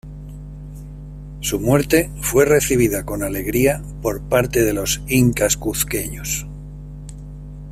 [1.41, 6.47] Su muerte fue recibida con alegría por parte de los incas cuzqueños.